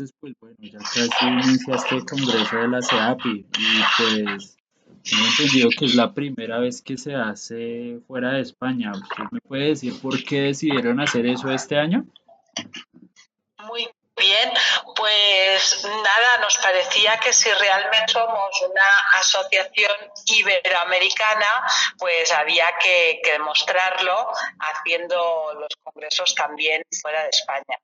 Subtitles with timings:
[0.00, 4.56] entonces, pues bueno, ya casi inicia este congreso de la CEAPI y pues
[5.02, 8.92] tengo entendido que es la primera vez que se hace fuera de España.
[8.92, 12.06] ¿Usted me puede decir por qué decidieron hacer eso este año?
[13.66, 14.50] Muy Bien,
[14.96, 15.82] pues
[16.50, 19.92] nos parecía que si realmente somos una asociación
[20.26, 21.46] iberoamericana,
[21.96, 27.78] pues había que, demostrarlo haciendo los congresos también fuera de España.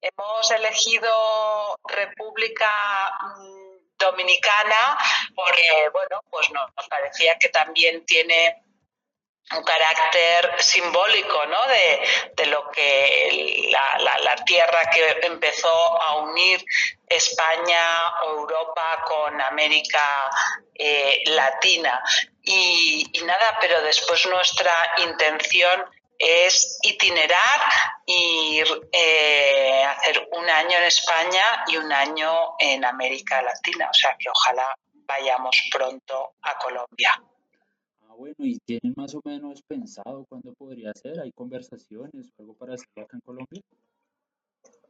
[0.00, 2.68] Hemos elegido República
[3.36, 4.98] mm, Dominicana
[5.34, 8.56] porque, bueno, pues nos parecía que también tiene
[9.56, 11.58] un carácter simbólico ¿no?
[11.66, 15.68] de, lo que la, tierra que empezó
[16.02, 16.64] a unir
[17.08, 20.30] España Europa con América
[20.74, 22.02] eh, Latina.
[22.42, 25.84] Y, nada, pero después nuestra intención
[26.18, 27.60] es itinerar
[28.06, 28.62] y
[28.92, 33.88] eh, hacer un año en España y un año en América Latina.
[33.90, 34.74] O sea que ojalá
[35.06, 37.20] vayamos pronto a Colombia
[38.20, 41.18] bueno, ¿y tienen más o menos pensado cuándo podría ser?
[41.20, 43.62] ¿Hay conversaciones o algo para hacerlo acá en Colombia?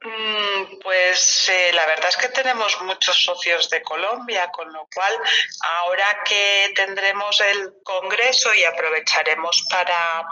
[0.02, 5.12] Mm, pues eh, la verdad es que tenemos muchos socios de Colombia, con lo cual
[5.78, 10.24] ahora que tendremos el Congreso y aprovecharemos para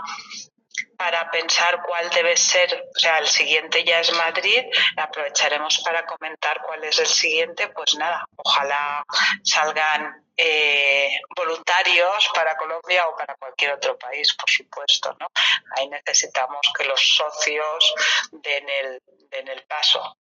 [0.99, 4.65] para pensar cuál debe ser, o sea, el siguiente ya es Madrid,
[4.97, 9.05] aprovecharemos para comentar cuál es el siguiente, pues nada, ojalá
[9.45, 15.29] salgan eh, voluntarios para Colombia o para cualquier otro país, por supuesto, ¿no?
[15.77, 17.95] Ahí necesitamos que los socios
[18.33, 20.17] den el, den el paso.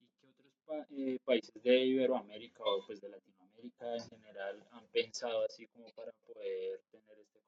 [0.00, 0.26] ¿Y qué
[0.66, 5.88] otros eh, países de Iberoamérica o pues de Latinoamérica en general han pensado así como
[5.92, 7.47] para poder tener este?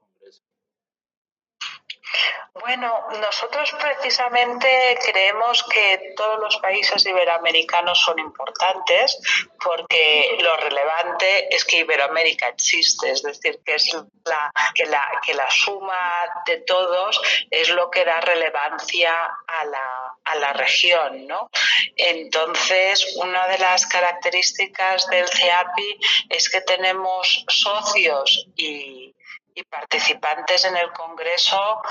[2.70, 9.18] Bueno, nosotros precisamente creemos que todos los países iberoamericanos son importantes
[9.60, 13.92] porque lo relevante es que Iberoamérica existe, es decir, que es
[14.24, 16.12] la, que la, suma
[16.46, 19.14] de todos es lo que da relevancia
[19.48, 21.26] a la, a la región.
[21.26, 21.50] ¿no?
[21.96, 29.12] Entonces, una de las características del CEAPI es que tenemos socios y
[29.60, 31.82] y participantes en el Congreso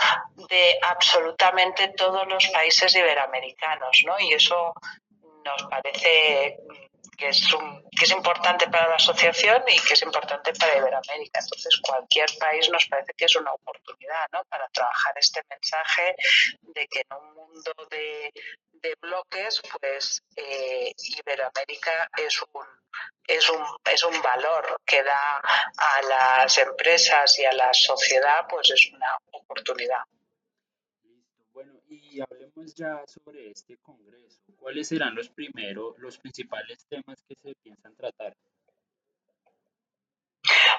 [0.50, 4.19] de absolutamente todos los países iberoamericanos, ¿no?
[4.19, 4.74] Y eso
[5.46, 6.59] nos parece
[7.19, 7.47] que es,
[7.97, 11.40] que es importante para la asociación y que es importante para Iberoamérica.
[11.41, 14.44] Entonces, cualquier país nos parece que es una oportunidad ¿no?
[14.46, 16.16] para trabajar este mensaje
[16.62, 18.31] de que en un mundo de,
[18.72, 22.66] de bloques, pues eh, Iberoamérica es un,
[23.28, 25.41] es, un, es un valor que da
[25.78, 30.03] a las empresas y a la sociedad, pues es una oportunidad.
[31.90, 34.40] Y hablemos ya sobre este congreso.
[34.60, 38.36] ¿Cuáles serán los primeros, los principales temas que se piensan tratar?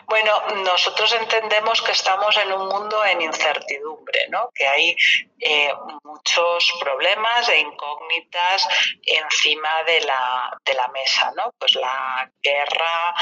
[0.07, 0.33] Bueno,
[0.65, 4.51] nosotros entendemos que estamos en un mundo en incertidumbre, ¿no?
[4.55, 4.97] que hay
[5.39, 5.73] eh,
[6.03, 8.67] muchos problemas e incógnitas
[9.03, 11.33] encima de la, de la mesa.
[11.37, 11.53] ¿no?
[11.59, 13.15] Pues la guerra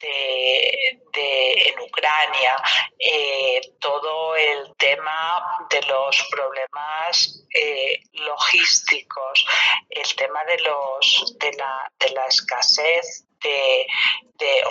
[0.00, 2.56] de, en Ucrania,
[2.98, 9.46] eh, todo el tema de los problemas eh, logísticos,
[9.90, 13.86] el tema de, los, de, la, de la escasez de,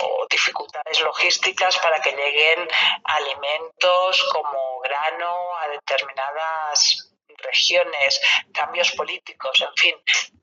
[0.02, 2.68] o dificultades logísticas para que lleguen
[3.04, 7.07] alimentos como grano a determinadas
[7.38, 8.20] regiones,
[8.52, 9.94] cambios políticos, en fin,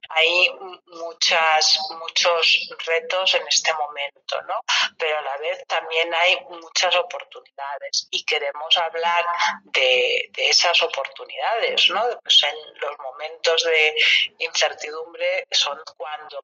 [0.10, 0.50] hay
[0.88, 4.62] muchas, muchos retos en este momento, ¿no?
[4.98, 9.26] Pero a la vez también hay muchas oportunidades y queremos hablar
[9.64, 12.04] de, de esas oportunidades, ¿no?
[12.22, 13.96] Pues en los momentos de
[14.40, 16.44] incertidumbre son cuando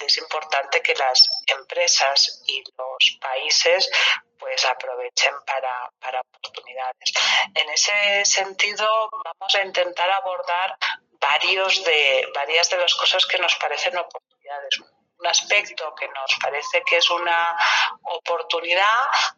[0.00, 3.90] es importante que las empresas y los países
[4.38, 7.12] pues aprovechen para, para oportunidades.
[7.54, 8.86] En ese sentido,
[9.24, 10.76] vamos a intentar abordar
[11.20, 14.78] varios de, varias de las cosas que nos parecen oportunidades
[15.18, 17.56] un aspecto que nos parece que es una
[18.02, 18.84] oportunidad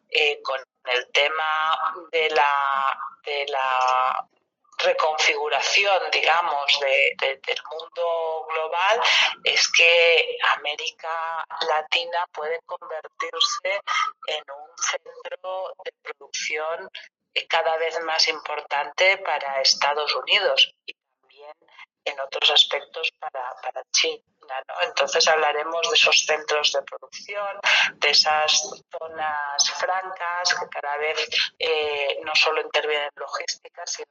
[0.08, 1.78] eh, con el tema
[2.12, 4.28] de la, de la
[4.82, 9.00] reconfiguración, digamos, de, del mundo global
[9.44, 13.80] es que América Latina puede convertirse
[14.26, 16.90] en un centro de producción
[17.48, 21.54] cada vez más importante para Estados Unidos y también
[22.04, 24.22] en otros aspectos para, China.
[24.82, 27.60] Entonces hablaremos de esos centros de producción,
[27.94, 31.28] de esas zonas francas que cada vez
[31.58, 34.10] eh, no solo intervienen en logística, sino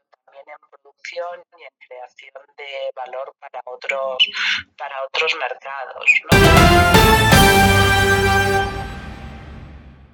[0.51, 4.18] en producción y en creación de valor para otros,
[4.78, 6.06] para otros mercados.
[6.31, 6.38] ¿no?